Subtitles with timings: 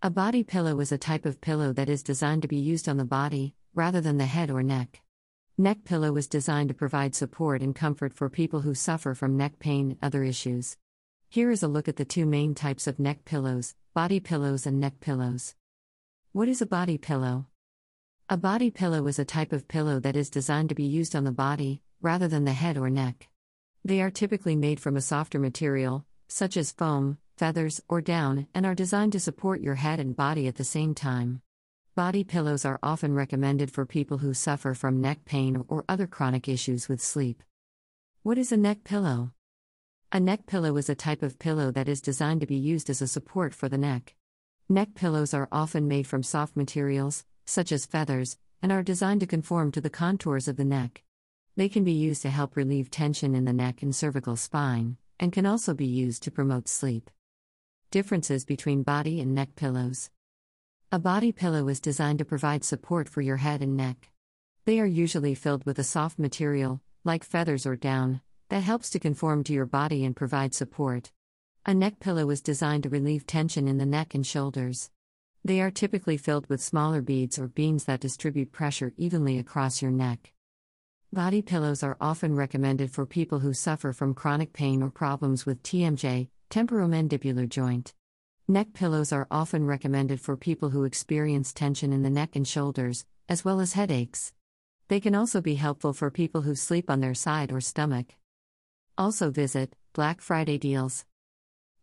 [0.00, 2.98] A body pillow is a type of pillow that is designed to be used on
[2.98, 5.02] the body, rather than the head or neck.
[5.56, 9.58] Neck pillow is designed to provide support and comfort for people who suffer from neck
[9.58, 10.76] pain and other issues.
[11.28, 14.78] Here is a look at the two main types of neck pillows body pillows and
[14.78, 15.56] neck pillows.
[16.30, 17.46] What is a body pillow?
[18.28, 21.24] A body pillow is a type of pillow that is designed to be used on
[21.24, 23.28] the body, rather than the head or neck.
[23.84, 28.66] They are typically made from a softer material, such as foam, feathers, or down, and
[28.66, 31.40] are designed to support your head and body at the same time.
[31.94, 36.48] Body pillows are often recommended for people who suffer from neck pain or other chronic
[36.48, 37.42] issues with sleep.
[38.22, 39.32] What is a neck pillow?
[40.12, 43.02] A neck pillow is a type of pillow that is designed to be used as
[43.02, 44.14] a support for the neck.
[44.68, 49.26] Neck pillows are often made from soft materials, such as feathers, and are designed to
[49.26, 51.02] conform to the contours of the neck.
[51.56, 55.32] They can be used to help relieve tension in the neck and cervical spine, and
[55.32, 57.10] can also be used to promote sleep.
[57.90, 60.10] Differences between body and neck pillows.
[60.92, 64.10] A body pillow is designed to provide support for your head and neck.
[64.66, 68.98] They are usually filled with a soft material, like feathers or down, that helps to
[68.98, 71.12] conform to your body and provide support.
[71.64, 74.90] A neck pillow is designed to relieve tension in the neck and shoulders.
[75.42, 79.92] They are typically filled with smaller beads or beans that distribute pressure evenly across your
[79.92, 80.34] neck.
[81.10, 85.62] Body pillows are often recommended for people who suffer from chronic pain or problems with
[85.62, 87.94] TMJ, temporomandibular joint.
[88.46, 93.04] Neck pillows are often recommended for people who experience tension in the neck and shoulders,
[93.28, 94.32] as well as headaches.
[94.88, 98.14] They can also be helpful for people who sleep on their side or stomach.
[98.96, 101.04] Also visit Black Friday deals.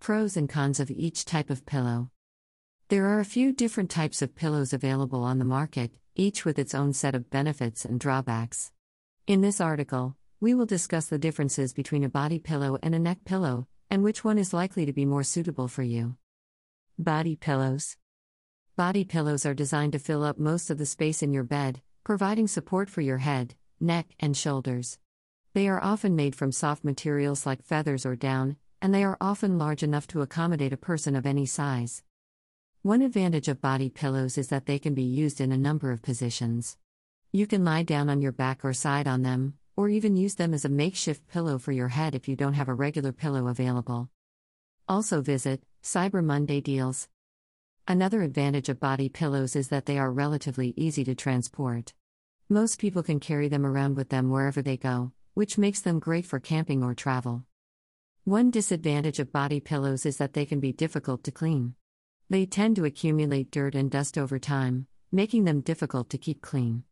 [0.00, 2.10] Pros and cons of each type of pillow.
[2.88, 6.74] There are a few different types of pillows available on the market, each with its
[6.74, 8.72] own set of benefits and drawbacks.
[9.26, 13.24] In this article, we will discuss the differences between a body pillow and a neck
[13.24, 16.16] pillow, and which one is likely to be more suitable for you.
[16.98, 17.96] Body pillows.
[18.76, 22.46] Body pillows are designed to fill up most of the space in your bed, providing
[22.46, 24.98] support for your head, neck, and shoulders.
[25.54, 29.58] They are often made from soft materials like feathers or down, and they are often
[29.58, 32.02] large enough to accommodate a person of any size.
[32.82, 36.02] One advantage of body pillows is that they can be used in a number of
[36.02, 36.76] positions.
[37.32, 40.54] You can lie down on your back or side on them, or even use them
[40.54, 44.08] as a makeshift pillow for your head if you don't have a regular pillow available.
[44.88, 47.08] Also visit Cyber Monday deals.
[47.86, 51.92] Another advantage of body pillows is that they are relatively easy to transport.
[52.48, 56.24] Most people can carry them around with them wherever they go, which makes them great
[56.24, 57.44] for camping or travel.
[58.24, 61.74] One disadvantage of body pillows is that they can be difficult to clean.
[62.30, 66.84] They tend to accumulate dirt and dust over time, making them difficult to keep clean.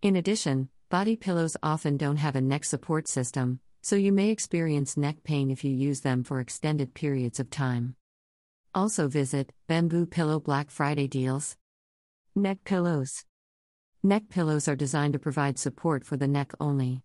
[0.00, 4.96] In addition, body pillows often don't have a neck support system, so you may experience
[4.96, 7.96] neck pain if you use them for extended periods of time.
[8.72, 11.56] Also visit Bamboo Pillow Black Friday deals.
[12.36, 13.24] Neck pillows.
[14.02, 17.02] Neck pillows are designed to provide support for the neck only.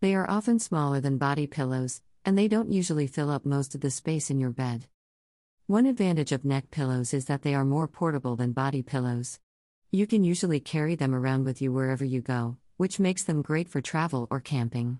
[0.00, 3.80] They are often smaller than body pillows, and they don't usually fill up most of
[3.80, 4.86] the space in your bed.
[5.68, 9.38] One advantage of neck pillows is that they are more portable than body pillows.
[9.92, 13.68] You can usually carry them around with you wherever you go, which makes them great
[13.68, 14.98] for travel or camping.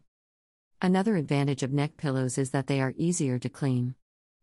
[0.82, 3.94] Another advantage of neck pillows is that they are easier to clean.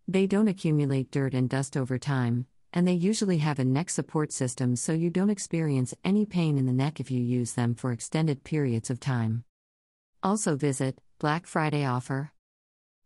[0.08, 4.32] They don't accumulate dirt and dust over time, and they usually have a neck support
[4.32, 7.92] system so you don't experience any pain in the neck if you use them for
[7.92, 9.44] extended periods of time.
[10.24, 12.32] Also visit Black Friday offer.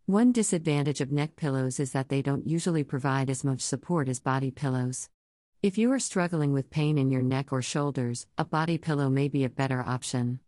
[0.06, 4.18] One disadvantage of neck pillows is that they don't usually provide as much support as
[4.18, 5.10] body pillows.
[5.62, 9.28] If you are struggling with pain in your neck or shoulders, a body pillow may
[9.28, 10.40] be a better option.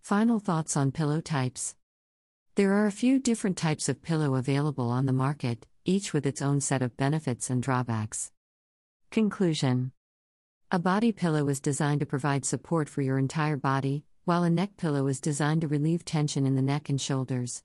[0.00, 1.76] Final thoughts on pillow types.
[2.56, 6.42] There are a few different types of pillow available on the market, each with its
[6.42, 8.32] own set of benefits and drawbacks.
[9.12, 9.92] Conclusion
[10.72, 14.76] A body pillow is designed to provide support for your entire body, while a neck
[14.76, 17.62] pillow is designed to relieve tension in the neck and shoulders.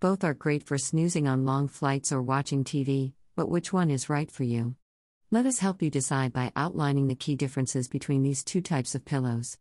[0.00, 4.10] Both are great for snoozing on long flights or watching TV, but which one is
[4.10, 4.74] right for you?
[5.36, 9.04] Let us help you decide by outlining the key differences between these two types of
[9.04, 9.58] pillows.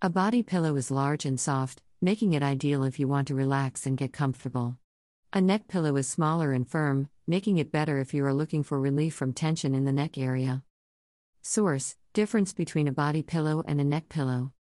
[0.00, 3.84] A body pillow is large and soft, making it ideal if you want to relax
[3.84, 4.76] and get comfortable.
[5.32, 8.78] A neck pillow is smaller and firm, making it better if you are looking for
[8.78, 10.62] relief from tension in the neck area.
[11.40, 14.50] Source Difference between a body pillow and a neck pillow.